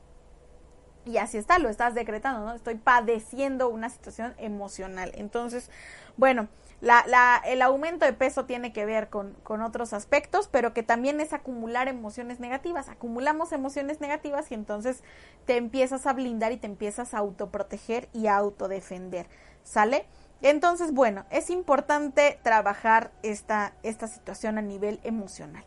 [1.04, 2.54] Y así está, lo estás decretando, ¿no?
[2.54, 5.10] Estoy padeciendo una situación emocional.
[5.16, 5.68] Entonces,
[6.16, 6.48] bueno,
[6.80, 10.82] la, la, el aumento de peso tiene que ver con, con, otros aspectos, pero que
[10.82, 12.88] también es acumular emociones negativas.
[12.88, 15.02] Acumulamos emociones negativas y entonces
[15.44, 19.26] te empiezas a blindar y te empiezas a autoproteger y a autodefender.
[19.64, 20.06] ¿Sale?
[20.40, 25.64] Entonces, bueno, es importante trabajar esta, esta situación a nivel emocional.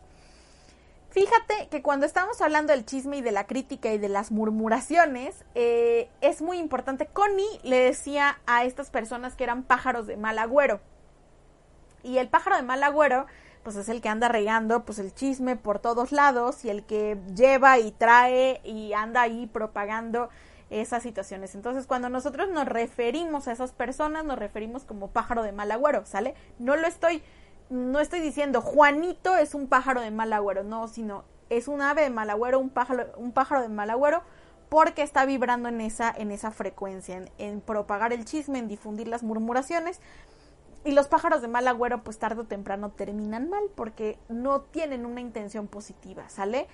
[1.16, 5.46] Fíjate que cuando estamos hablando del chisme y de la crítica y de las murmuraciones,
[5.54, 7.06] eh, es muy importante.
[7.06, 10.78] Connie le decía a estas personas que eran pájaros de mal agüero.
[12.02, 13.24] Y el pájaro de mal agüero,
[13.62, 17.16] pues es el que anda regando pues el chisme por todos lados y el que
[17.34, 20.28] lleva y trae y anda ahí propagando
[20.68, 21.54] esas situaciones.
[21.54, 26.04] Entonces, cuando nosotros nos referimos a esas personas, nos referimos como pájaro de mal agüero,
[26.04, 26.34] ¿sale?
[26.58, 27.22] No lo estoy,
[27.70, 32.02] no estoy diciendo Juanito es un pájaro de mal agüero, no, sino es un ave
[32.02, 34.22] de mal agüero, un pájaro, un pájaro de mal agüero,
[34.68, 39.08] porque está vibrando en esa, en esa frecuencia, en, en propagar el chisme, en difundir
[39.08, 40.00] las murmuraciones.
[40.84, 45.04] Y los pájaros de mal agüero, pues tarde o temprano terminan mal porque no tienen
[45.04, 46.68] una intención positiva, ¿sale?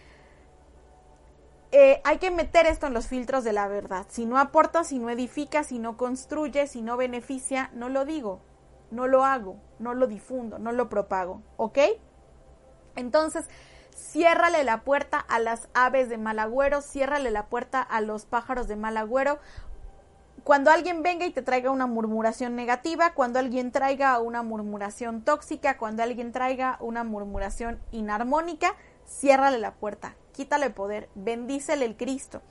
[1.71, 4.05] Eh, hay que meter esto en los filtros de la verdad.
[4.11, 8.41] Si no aporta, si no edifica, si no construye, si no beneficia, no lo digo,
[8.93, 11.79] no lo hago, no lo difundo, no lo propago, ¿ok?
[12.95, 13.49] Entonces,
[13.95, 18.69] ciérrale la puerta a las aves de mal agüero, ciérrale la puerta a los pájaros
[18.69, 19.39] de mal agüero,
[20.45, 25.79] cuando alguien venga y te traiga una murmuración negativa, cuando alguien traiga una murmuración tóxica,
[25.79, 28.75] cuando alguien traiga una murmuración inarmónica,
[29.07, 32.43] ciérrale la puerta, quítale poder, bendícele el Cristo.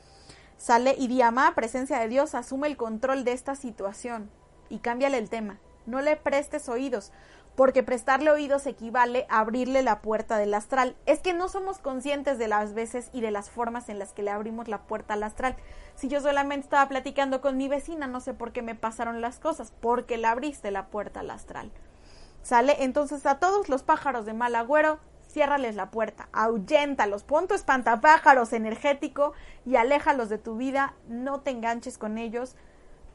[0.58, 4.30] Sale y di, amada presencia de Dios, asume el control de esta situación
[4.70, 5.60] y cámbiale el tema.
[5.86, 7.12] No le prestes oídos,
[7.56, 10.96] porque prestarle oídos equivale a abrirle la puerta del astral.
[11.06, 14.24] Es que no somos conscientes de las veces y de las formas en las que
[14.24, 15.56] le abrimos la puerta al astral.
[15.96, 19.40] Si yo solamente estaba platicando con mi vecina, no sé por qué me pasaron las
[19.40, 21.72] cosas, porque le abriste la puerta al astral.
[22.42, 22.78] ¿Sale?
[22.84, 28.54] Entonces a todos los pájaros de mal agüero, ciérrales la puerta, ahuyéntalos, pon tu espantapájaros
[28.54, 29.34] energético
[29.66, 32.56] y aléjalos de tu vida, no te enganches con ellos,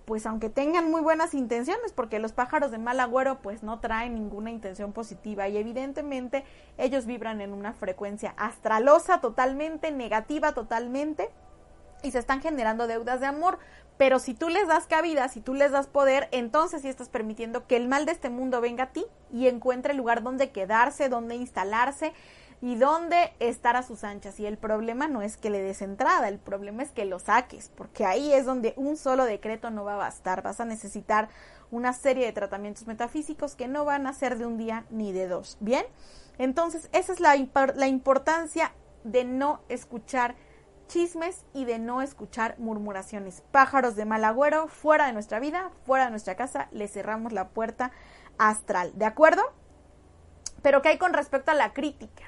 [0.07, 4.15] pues aunque tengan muy buenas intenciones, porque los pájaros de mal agüero pues no traen
[4.15, 6.45] ninguna intención positiva y evidentemente
[6.79, 11.29] ellos vibran en una frecuencia astralosa totalmente, negativa totalmente
[12.03, 13.59] y se están generando deudas de amor.
[13.99, 17.67] Pero si tú les das cabida, si tú les das poder, entonces sí estás permitiendo
[17.67, 21.35] que el mal de este mundo venga a ti y encuentre lugar donde quedarse, donde
[21.35, 22.13] instalarse
[22.61, 24.41] y dónde estar a sus anchas.
[24.41, 27.71] Y el problema no es que le des entrada, el problema es que lo saques,
[27.77, 30.43] porque ahí es donde un solo decreto no va a bastar.
[30.43, 31.29] Vas a necesitar
[31.71, 35.29] una serie de tratamientos metafísicos que no van a ser de un día ni de
[35.29, 35.59] dos.
[35.61, 35.85] Bien,
[36.39, 37.37] entonces esa es la,
[37.75, 38.73] la importancia
[39.05, 40.35] de no escuchar
[40.89, 43.43] chismes y de no escuchar murmuraciones.
[43.51, 47.49] Pájaros de mal agüero, fuera de nuestra vida, fuera de nuestra casa, le cerramos la
[47.49, 47.91] puerta
[48.39, 48.93] astral.
[48.95, 49.43] ¿De acuerdo?
[50.63, 52.25] Pero ¿qué hay con respecto a la crítica?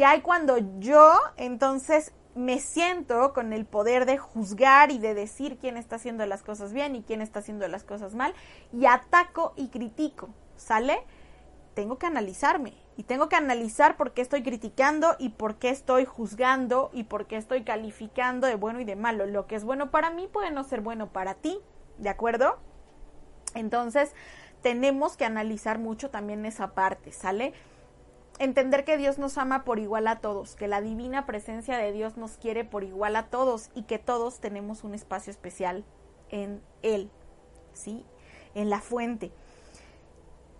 [0.00, 5.58] Que hay cuando yo entonces me siento con el poder de juzgar y de decir
[5.58, 8.32] quién está haciendo las cosas bien y quién está haciendo las cosas mal
[8.72, 11.04] y ataco y critico, ¿sale?
[11.74, 16.06] Tengo que analizarme, Y tengo que analizar por qué estoy criticando y por qué estoy
[16.06, 19.26] juzgando y por qué estoy calificando de bueno y de malo.
[19.26, 21.58] Lo que es bueno para mí puede no ser bueno para ti,
[21.98, 22.56] ¿de acuerdo?
[23.54, 24.14] Entonces,
[24.62, 27.52] tenemos que analizar mucho también esa parte, ¿sale?
[28.40, 32.16] Entender que Dios nos ama por igual a todos, que la divina presencia de Dios
[32.16, 35.84] nos quiere por igual a todos y que todos tenemos un espacio especial
[36.30, 37.10] en Él,
[37.74, 38.02] ¿sí?
[38.54, 39.30] En la fuente.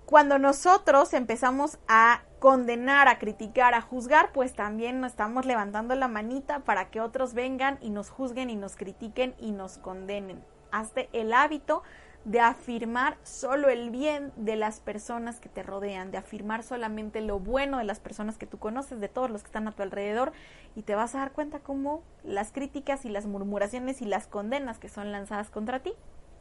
[0.04, 6.08] Cuando nosotros empezamos a condenar, a criticar, a juzgar, pues también nos estamos levantando la
[6.08, 10.44] manita para que otros vengan y nos juzguen y nos critiquen y nos condenen.
[10.70, 11.82] Hazte el hábito
[12.24, 17.38] de afirmar solo el bien de las personas que te rodean, de afirmar solamente lo
[17.38, 20.32] bueno de las personas que tú conoces, de todos los que están a tu alrededor,
[20.76, 24.78] y te vas a dar cuenta cómo las críticas y las murmuraciones y las condenas
[24.78, 25.94] que son lanzadas contra ti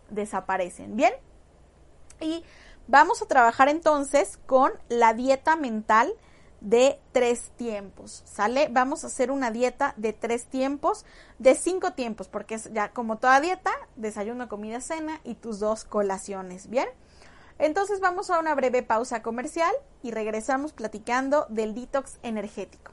[0.10, 0.96] desaparecen.
[0.96, 1.14] ¿Bien?
[2.20, 2.44] Y
[2.88, 6.12] vamos a trabajar entonces con la dieta mental
[6.62, 8.68] de tres tiempos, ¿sale?
[8.72, 11.06] Vamos a hacer una dieta de tres tiempos,
[11.38, 15.84] de cinco tiempos, porque es ya como toda dieta, desayuno, comida, cena y tus dos
[15.86, 16.88] colaciones, ¿bien?
[17.60, 22.92] Entonces vamos a una breve pausa comercial y regresamos platicando del detox energético.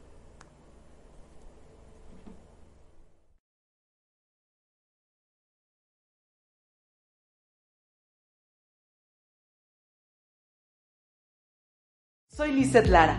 [12.29, 13.19] Soy Lizeth Lara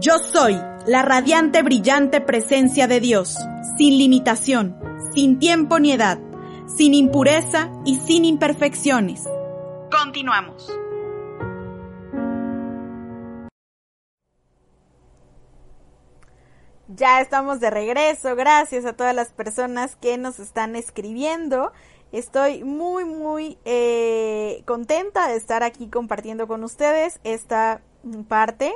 [0.00, 0.54] Yo soy
[0.86, 3.36] la radiante, brillante presencia de Dios,
[3.76, 4.78] sin limitación,
[5.12, 6.20] sin tiempo ni edad,
[6.68, 9.24] sin impureza y sin imperfecciones.
[9.90, 10.72] Continuamos.
[16.86, 21.72] Ya estamos de regreso, gracias a todas las personas que nos están escribiendo.
[22.12, 27.80] Estoy muy, muy eh, contenta de estar aquí compartiendo con ustedes esta
[28.28, 28.72] parte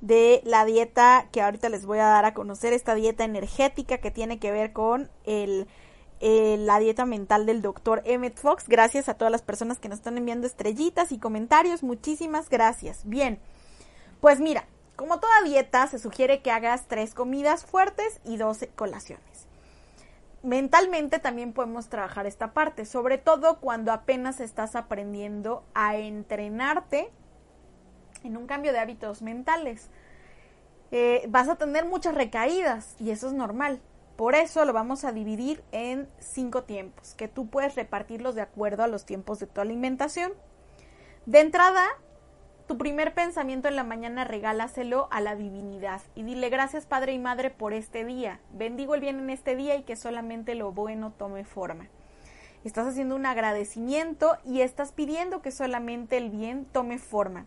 [0.00, 4.10] de la dieta que ahorita les voy a dar a conocer, esta dieta energética que
[4.10, 5.66] tiene que ver con el,
[6.20, 8.68] la dieta mental del doctor Emmett Fox.
[8.68, 11.82] Gracias a todas las personas que nos están enviando estrellitas y comentarios.
[11.82, 13.02] Muchísimas gracias.
[13.04, 13.38] Bien,
[14.20, 19.46] pues mira, como toda dieta se sugiere que hagas tres comidas fuertes y dos colaciones.
[20.42, 27.10] Mentalmente también podemos trabajar esta parte, sobre todo cuando apenas estás aprendiendo a entrenarte
[28.24, 29.90] en un cambio de hábitos mentales.
[30.90, 33.80] Eh, vas a tener muchas recaídas y eso es normal.
[34.16, 38.82] Por eso lo vamos a dividir en cinco tiempos, que tú puedes repartirlos de acuerdo
[38.82, 40.32] a los tiempos de tu alimentación.
[41.24, 41.84] De entrada,
[42.66, 47.18] tu primer pensamiento en la mañana regálaselo a la divinidad y dile gracias Padre y
[47.18, 48.40] Madre por este día.
[48.52, 51.88] Bendigo el bien en este día y que solamente lo bueno tome forma.
[52.64, 57.46] Estás haciendo un agradecimiento y estás pidiendo que solamente el bien tome forma.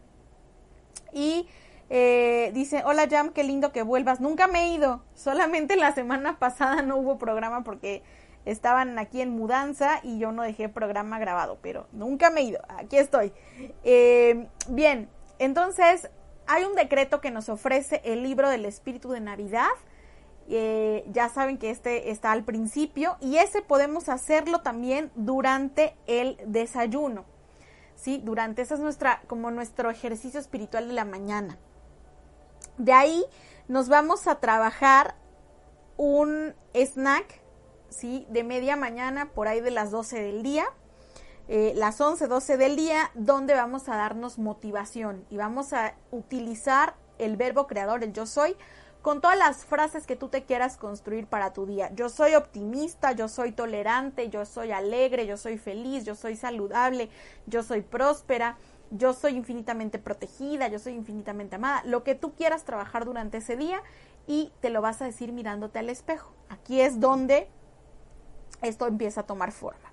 [1.13, 1.47] Y
[1.89, 4.21] eh, dice, hola Jam, qué lindo que vuelvas.
[4.21, 8.01] Nunca me he ido, solamente la semana pasada no hubo programa porque
[8.45, 12.61] estaban aquí en mudanza y yo no dejé programa grabado, pero nunca me he ido,
[12.69, 13.33] aquí estoy.
[13.83, 16.09] Eh, bien, entonces
[16.47, 19.69] hay un decreto que nos ofrece el libro del Espíritu de Navidad.
[20.49, 26.37] Eh, ya saben que este está al principio y ese podemos hacerlo también durante el
[26.45, 27.25] desayuno.
[28.01, 28.21] ¿Sí?
[28.23, 31.57] Durante, esa es nuestra, como nuestro ejercicio espiritual de la mañana.
[32.77, 33.23] De ahí
[33.67, 35.15] nos vamos a trabajar
[35.97, 37.41] un snack
[37.91, 38.25] ¿sí?
[38.29, 40.65] De media mañana, por ahí de las 12 del día,
[41.47, 46.95] eh, las 11, 12 del día, donde vamos a darnos motivación y vamos a utilizar
[47.19, 48.55] el verbo creador, el yo soy,
[49.01, 51.91] con todas las frases que tú te quieras construir para tu día.
[51.95, 57.09] Yo soy optimista, yo soy tolerante, yo soy alegre, yo soy feliz, yo soy saludable,
[57.47, 58.57] yo soy próspera,
[58.91, 61.81] yo soy infinitamente protegida, yo soy infinitamente amada.
[61.85, 63.81] Lo que tú quieras trabajar durante ese día
[64.27, 66.31] y te lo vas a decir mirándote al espejo.
[66.49, 67.47] Aquí es donde
[68.61, 69.91] esto empieza a tomar forma.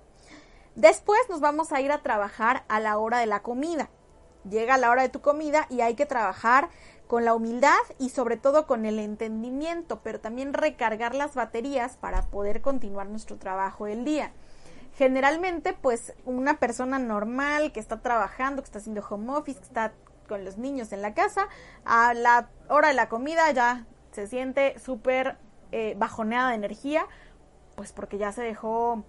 [0.75, 3.89] Después nos vamos a ir a trabajar a la hora de la comida.
[4.47, 6.69] Llega la hora de tu comida y hay que trabajar
[7.09, 12.21] con la humildad y sobre todo con el entendimiento, pero también recargar las baterías para
[12.21, 14.31] poder continuar nuestro trabajo del día.
[14.95, 19.91] Generalmente, pues una persona normal que está trabajando, que está haciendo home office, que está
[20.27, 21.47] con los niños en la casa,
[21.83, 25.35] a la hora de la comida ya se siente súper
[25.71, 27.07] eh, bajoneada de energía,
[27.73, 29.03] pues porque ya se dejó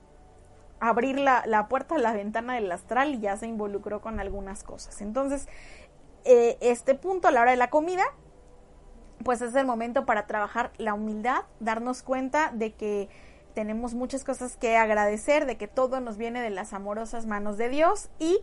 [0.81, 5.03] abrir la, la puerta la ventana del astral y ya se involucró con algunas cosas.
[5.03, 5.47] Entonces,
[6.25, 8.05] eh, este punto, a la hora de la comida,
[9.25, 13.09] pues es el momento para trabajar la humildad, darnos cuenta de que
[13.55, 17.69] tenemos muchas cosas que agradecer, de que todo nos viene de las amorosas manos de
[17.69, 18.39] Dios y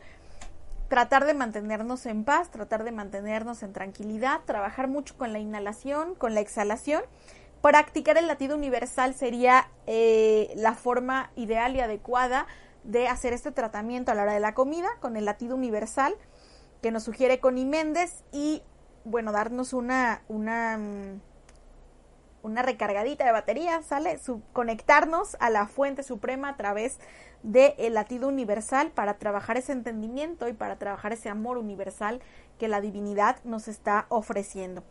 [0.90, 6.16] tratar de mantenernos en paz, tratar de mantenernos en tranquilidad, trabajar mucho con la inhalación,
[6.16, 7.04] con la exhalación.
[7.62, 12.46] Practicar el latido universal sería eh, la forma ideal y adecuada
[12.84, 16.16] de hacer este tratamiento a la hora de la comida, con el latido universal
[16.88, 18.64] que nos sugiere Connie Méndez y
[19.04, 21.20] bueno, darnos una, una, mm,
[22.44, 24.18] una recargadita de batería, ¿sale?
[24.54, 27.00] conectarnos a la fuente suprema a través
[27.44, 32.22] del latido universal para trabajar ese entendimiento y para trabajar ese amor universal
[32.58, 34.86] que la divinidad nos está ofreciendo.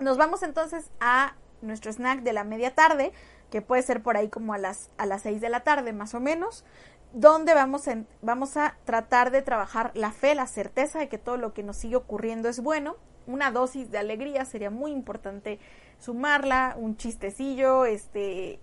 [0.00, 3.12] Nos vamos entonces a nuestro snack de la media tarde,
[3.52, 6.12] que puede ser por ahí como a las, a las 6 de la tarde más
[6.14, 6.64] o menos
[7.12, 7.84] donde vamos,
[8.22, 11.76] vamos a tratar de trabajar la fe, la certeza de que todo lo que nos
[11.76, 12.96] sigue ocurriendo es bueno.
[13.26, 15.60] Una dosis de alegría sería muy importante
[15.98, 18.58] sumarla, un chistecillo, este,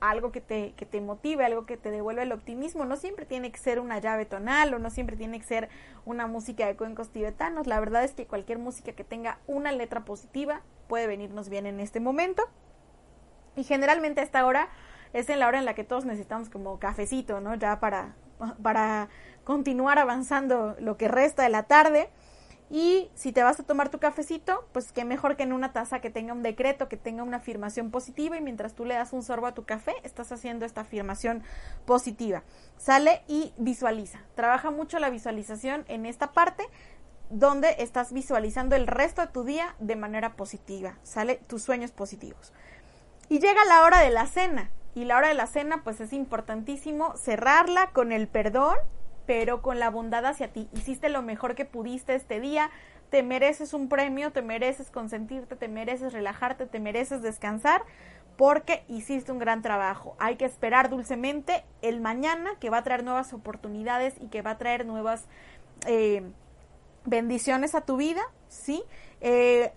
[0.00, 2.84] algo que te, que te motive, algo que te devuelva el optimismo.
[2.84, 5.68] No siempre tiene que ser una llave tonal o no siempre tiene que ser
[6.04, 7.66] una música de cuencos tibetanos.
[7.66, 11.80] La verdad es que cualquier música que tenga una letra positiva puede venirnos bien en
[11.80, 12.42] este momento.
[13.54, 14.70] Y generalmente a esta hora
[15.12, 17.54] es en la hora en la que todos necesitamos como cafecito, ¿no?
[17.54, 18.14] Ya para,
[18.62, 19.08] para
[19.44, 22.10] continuar avanzando lo que resta de la tarde.
[22.70, 26.00] Y si te vas a tomar tu cafecito, pues qué mejor que en una taza
[26.00, 29.22] que tenga un decreto, que tenga una afirmación positiva y mientras tú le das un
[29.22, 31.42] sorbo a tu café, estás haciendo esta afirmación
[31.84, 32.44] positiva.
[32.78, 34.20] Sale y visualiza.
[34.34, 36.64] Trabaja mucho la visualización en esta parte
[37.28, 40.94] donde estás visualizando el resto de tu día de manera positiva.
[41.02, 42.54] Sale tus sueños positivos.
[43.28, 46.12] Y llega la hora de la cena y la hora de la cena pues es
[46.12, 48.76] importantísimo cerrarla con el perdón,
[49.26, 50.68] pero con la bondad hacia ti.
[50.72, 52.70] Hiciste lo mejor que pudiste este día,
[53.10, 57.82] te mereces un premio, te mereces consentirte, te mereces relajarte, te mereces descansar
[58.36, 60.16] porque hiciste un gran trabajo.
[60.18, 64.52] Hay que esperar dulcemente el mañana que va a traer nuevas oportunidades y que va
[64.52, 65.26] a traer nuevas
[65.86, 66.22] eh,
[67.04, 68.82] bendiciones a tu vida, ¿sí?
[69.20, 69.72] Eh,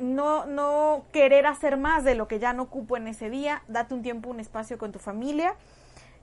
[0.00, 3.94] no, no querer hacer más de lo que ya no ocupo en ese día, date
[3.94, 5.54] un tiempo, un espacio con tu familia,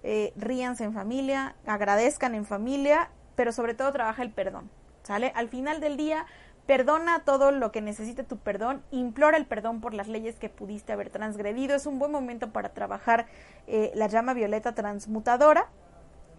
[0.03, 4.69] eh, ríanse en familia, agradezcan en familia, pero sobre todo trabaja el perdón,
[5.03, 5.32] ¿sale?
[5.36, 6.25] Al final del día,
[6.65, 10.91] perdona todo lo que necesite tu perdón, implora el perdón por las leyes que pudiste
[10.91, 13.28] haber transgredido, es un buen momento para trabajar
[13.67, 15.69] eh, la llama violeta transmutadora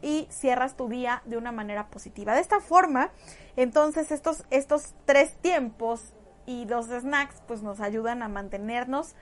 [0.02, 2.34] y cierras tu día de una manera positiva.
[2.34, 3.10] De esta forma,
[3.56, 6.14] entonces estos, estos tres tiempos
[6.48, 9.14] y los snacks pues nos ayudan a mantenernos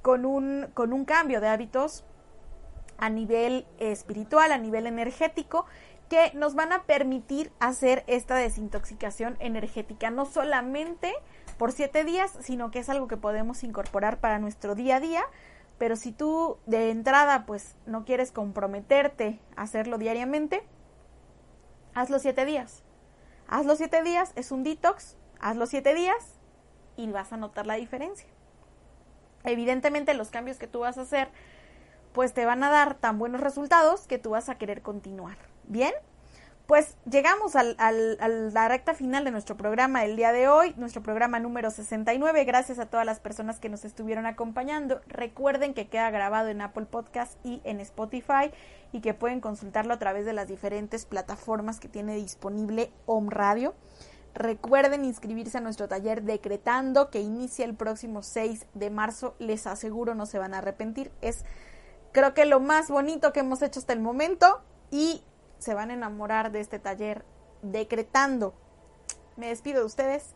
[0.00, 2.04] con un, con un cambio de hábitos
[2.98, 5.66] a nivel espiritual, a nivel energético,
[6.08, 11.12] que nos van a permitir hacer esta desintoxicación energética, no solamente
[11.58, 15.24] por siete días, sino que es algo que podemos incorporar para nuestro día a día.
[15.78, 20.62] Pero si tú de entrada pues no quieres comprometerte a hacerlo diariamente,
[21.92, 22.84] hazlo siete días.
[23.48, 26.38] Hazlo siete días, es un detox, Hazlo siete días
[26.96, 28.28] y vas a notar la diferencia.
[29.44, 31.28] Evidentemente los cambios que tú vas a hacer
[32.12, 35.36] pues te van a dar tan buenos resultados que tú vas a querer continuar.
[35.64, 35.92] ¿Bien?
[36.66, 41.40] Pues llegamos a la recta final de nuestro programa el día de hoy, nuestro programa
[41.40, 42.44] número 69.
[42.44, 45.00] Gracias a todas las personas que nos estuvieron acompañando.
[45.08, 48.52] Recuerden que queda grabado en Apple Podcast y en Spotify
[48.92, 53.74] y que pueden consultarlo a través de las diferentes plataformas que tiene disponible Home Radio.
[54.34, 59.34] Recuerden inscribirse a nuestro taller Decretando que inicia el próximo 6 de marzo.
[59.38, 61.12] Les aseguro no se van a arrepentir.
[61.20, 61.44] Es
[62.12, 65.22] creo que lo más bonito que hemos hecho hasta el momento y
[65.58, 67.24] se van a enamorar de este taller
[67.62, 68.54] Decretando.
[69.36, 70.34] Me despido de ustedes.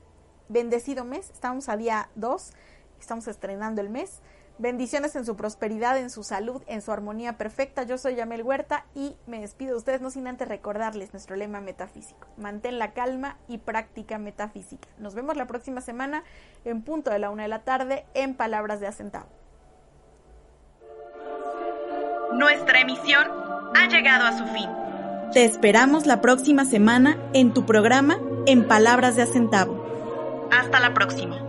[0.49, 1.31] Bendecido mes.
[1.31, 2.53] Estamos a día 2.
[3.01, 4.21] Estamos estrenando el mes.
[4.59, 7.83] Bendiciones en su prosperidad, en su salud, en su armonía perfecta.
[7.83, 11.61] Yo soy Yamel Huerta y me despido de ustedes, no sin antes recordarles nuestro lema
[11.61, 12.27] metafísico.
[12.39, 14.89] Mantén la calma y práctica metafísica.
[14.99, 16.25] Nos vemos la próxima semana
[16.65, 19.29] en punto de la una de la tarde en Palabras de Acentavo.
[22.33, 23.27] Nuestra emisión
[23.75, 24.71] ha llegado a su fin.
[25.33, 29.85] Te esperamos la próxima semana en tu programa En Palabras de Acentavo.
[30.51, 31.46] Hasta la próxima.